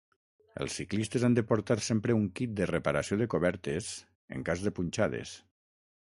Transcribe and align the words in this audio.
Els 0.63 0.77
ciclistes 0.79 1.25
han 1.27 1.35
de 1.39 1.43
portar 1.51 1.77
sempre 1.87 2.15
un 2.21 2.25
kit 2.39 2.57
de 2.61 2.69
reparació 2.73 3.19
de 3.21 3.29
cobertes, 3.35 3.93
en 4.39 4.49
cas 4.51 4.67
de 4.67 4.75
punxades 4.81 5.37